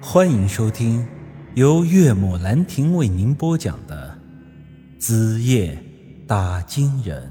[0.00, 1.06] 欢迎收听
[1.54, 4.16] 由岳母兰亭为您播讲的
[5.00, 5.82] 《子夜
[6.26, 7.22] 打金人》。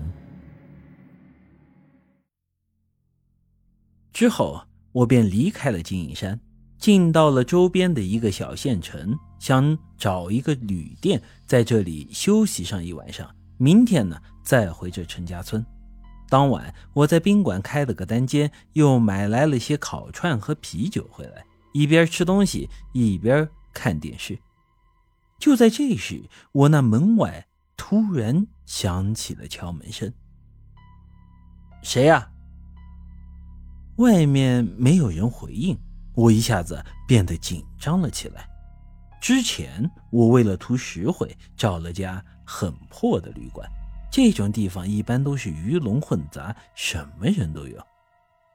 [4.11, 4.59] 之后，
[4.91, 6.39] 我便离开了金银山，
[6.79, 13.29] 进到了周边的一个小县城，想找一个旅店，在这里休息上一晚上。
[13.57, 15.63] 明天呢，再回这陈家村。
[16.29, 21.45] 当晚，我在宾馆开了个单间，又买来了些烤串和啤酒回来。
[21.75, 24.39] 一边吃东西一边看电视，
[25.37, 30.13] 就在这时，我那门外突然响起了敲门声。
[31.83, 32.31] 谁呀？
[33.97, 35.77] 外面没有人回应，
[36.13, 38.47] 我一下子变得紧张了起来。
[39.19, 43.69] 之前我为了图实惠，找了家很破的旅馆，
[44.09, 47.85] 这种地方一般都是鱼龙混杂，什么人都有。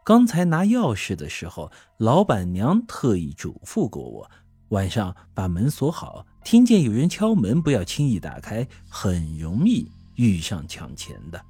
[0.03, 4.31] 刚才拿钥匙的时候，老板娘特意嘱咐过我，
[4.71, 11.41] 晚上把门锁好，听见有人敲门，不要轻易打开，很容易遇上抢钱的。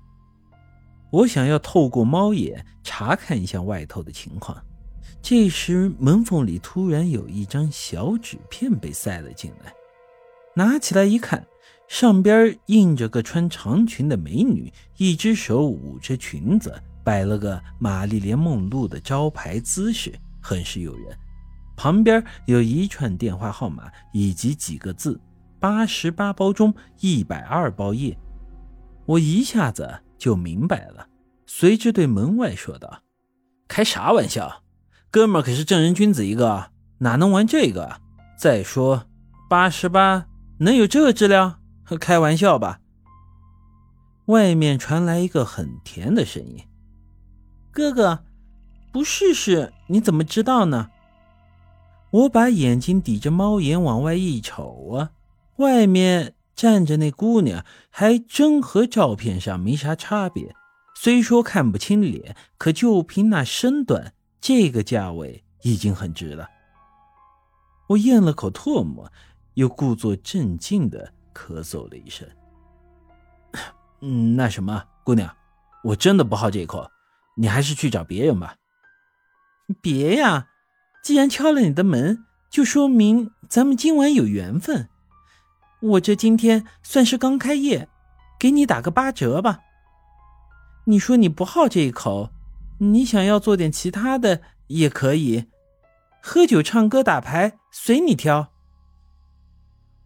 [1.10, 4.60] 我想要透过猫眼查看一下外头的情况，
[5.22, 9.72] 这时门缝里突然有一张小纸片被塞了进来，
[10.54, 11.46] 拿起来一看，
[11.88, 16.82] 上边印着个穿长裙的美女，一只手捂着裙子。
[17.10, 21.18] 摆了个玛丽莲梦露的招牌姿势，很是诱人。
[21.76, 25.20] 旁边有一串电话号码以及几个字
[25.58, 28.16] ：“八十八包中一百二包夜。”
[29.06, 31.08] 我一下子就明白了，
[31.46, 33.02] 随之对门外说道
[33.66, 34.62] ：“开啥玩笑？
[35.10, 38.00] 哥们可是正人君子一个，哪能玩这个？
[38.38, 39.06] 再说
[39.48, 41.58] 八十八能有这质量？
[41.98, 42.78] 开玩笑吧！”
[44.26, 46.64] 外面传来一个很甜的声音。
[47.72, 48.24] 哥哥，
[48.92, 50.90] 不试试你怎么知道呢？
[52.10, 55.12] 我把眼睛抵着猫眼往外一瞅啊，
[55.58, 60.54] 外面站着那姑娘，还真和照片上没啥差别。
[60.96, 66.48] 虽说看不清脸，可就凭那身段，这个价位已经很值了。
[67.86, 69.10] 我咽了口唾沫，
[69.54, 72.28] 又故作镇静的咳嗽了一声
[74.02, 75.32] ：“嗯，那什么，姑娘，
[75.84, 76.84] 我真的不好这口。”
[77.36, 78.56] 你还是去找别人吧。
[79.80, 80.48] 别呀，
[81.02, 84.88] 既然敲了你的门，就说明咱们今晚有缘分。
[85.80, 87.88] 我这今天算是刚开业，
[88.38, 89.60] 给你打个八折吧。
[90.84, 92.30] 你说你不好这一口，
[92.78, 95.46] 你想要做点其他的也可以，
[96.20, 98.52] 喝酒、唱歌、打牌随你挑。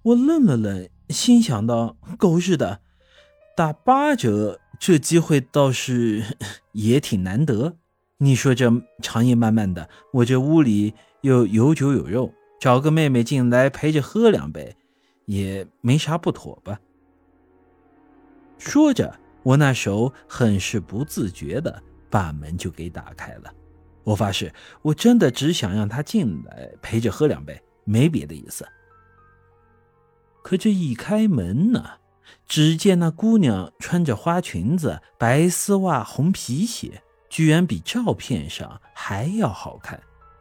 [0.02, 2.82] 我愣了愣，心想到：狗日的，
[3.56, 4.60] 打八折。
[4.78, 6.22] 这机会倒是
[6.72, 7.76] 也挺难得。
[8.18, 8.70] 你说这
[9.02, 14.76] 长夜漫漫的，我这屋里又有酒有肉，找个妹妹进来陪着喝两杯，
[15.26, 16.80] 也没啥不妥吧？
[18.58, 23.52] 说着，我那手很是不自觉的把门就给打开了。
[24.04, 24.52] 我发誓，
[24.82, 28.66] 我真的只想让她进来陪着喝两杯，没别的意思。
[30.42, 31.84] 可这一开门呢？
[32.46, 40.00] 只见那姑娘穿着花裙子、白丝袜、红皮鞋，居然比照片上还要好看。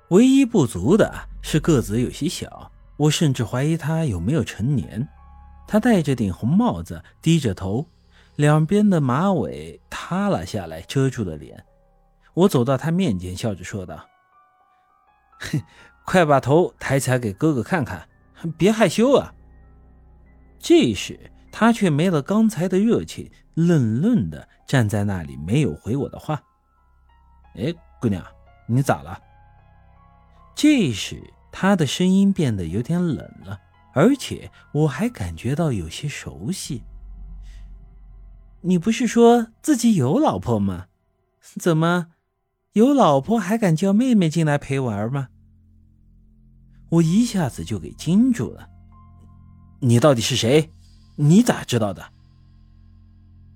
[0.09, 1.11] 唯一不足的
[1.41, 5.07] 是个子有些小，我甚至怀疑她有没有成年。
[5.67, 7.87] 她戴着顶红帽子，低着头，
[8.35, 11.65] 两边的马尾塌了下来，遮住了脸。
[12.33, 14.05] 我走到她面前，笑着说道
[15.39, 15.61] ：“哼，
[16.05, 18.07] 快把头抬起来给哥哥看看，
[18.57, 19.33] 别害羞啊。”
[20.59, 21.19] 这时。
[21.55, 26.41] 他却没了刚才的热情，愣愣的站在那里，没有回我的话。
[27.53, 27.71] 哎，
[28.01, 28.25] 姑娘，
[28.67, 29.21] 你咋了？
[30.55, 33.59] 这时他的声音变得有点冷了，
[33.93, 36.81] 而且我还感觉到有些熟悉。
[38.61, 40.87] 你不是说自己有老婆吗？
[41.39, 42.07] 怎么
[42.71, 45.27] 有老婆还敢叫妹妹进来陪玩吗？
[46.89, 48.69] 我一下子就给惊住了。
[49.81, 50.71] 你到底是谁？
[51.15, 52.03] 你咋知道的？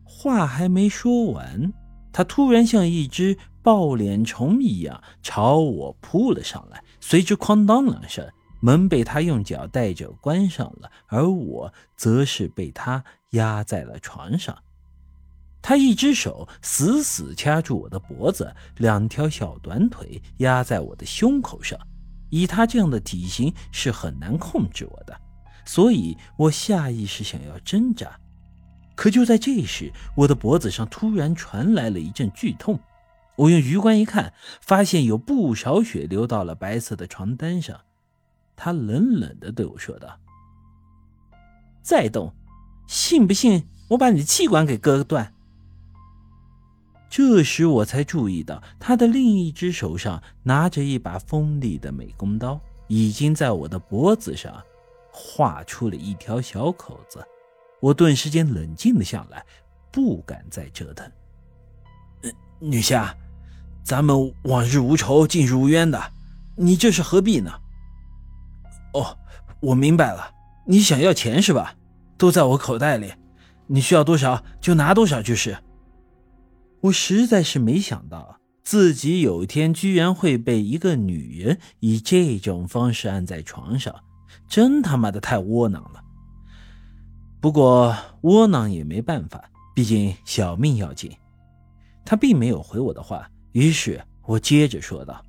[0.03, 1.73] 话还没说完，
[2.11, 8.27] 他突然像一只抱脸虫一样朝我扑了上来，随之哐当两声，
[8.61, 14.57] 门被他用脚带着关上了，而我则是被他压在了床上。
[15.61, 21.77] 他一只手死死掐住我的脖子，两条小短腿压在我的胸口上，
[22.29, 25.19] 以他这样的体型是很难控制我的。
[25.67, 28.17] 所以我下意识想要挣扎，
[28.95, 32.79] 可就在这时，我的脖子上突然传来了一阵剧痛。
[33.35, 37.81] 我用余光一看，发现有不少血流到了白色的床单上。
[38.55, 40.17] 他冷冷的对我说道
[41.83, 42.33] ：“再动，
[42.87, 45.33] 信不信我把你的气管给割断？”
[47.11, 54.63] 这时我才注意到，他的另一只手上拿着一把锋利的美工刀，已经在我的脖子上
[55.19, 57.25] 划出了一条小口子。
[57.79, 59.43] 我顿时间冷静了下来，
[59.91, 61.11] 不敢再折腾。
[62.59, 63.15] 女侠，
[63.83, 66.11] 咱们往日无仇，近日无冤的，
[66.55, 67.51] 你这是何必呢？
[68.93, 69.17] 哦，
[69.59, 70.31] 我明白了，
[70.65, 71.75] 你想要钱是吧？
[72.17, 73.13] 都在我口袋里，
[73.65, 75.57] 你需要多少就拿多少就是。
[76.81, 83.93] 我实在是没想到，自己有一天居然会被一个女人以这种方式按在床上，
[84.47, 86.03] 真他妈的太窝囊了。
[87.39, 91.15] 不过窝囊也没办法，毕竟小命要紧。
[92.03, 95.23] 他并没有回我的话，于是我接着说道：“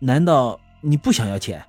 [0.00, 1.64] 难道你不想要钱，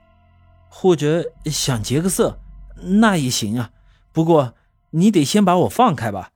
[0.70, 2.40] 或者想劫个色？
[2.82, 3.72] 那也行啊。
[4.12, 4.56] 不过
[4.92, 6.32] 你得先把我放开吧。”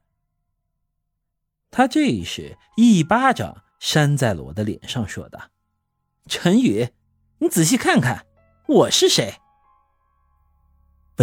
[1.72, 5.50] 他这时一巴掌扇在了我的脸上，说道
[6.28, 6.90] ：“陈宇，
[7.40, 8.28] 你仔细看看
[8.68, 9.36] 我是谁。”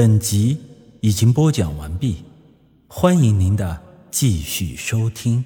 [0.00, 0.56] 本集
[1.02, 2.24] 已经播讲完毕，
[2.88, 5.44] 欢迎您的继续收听。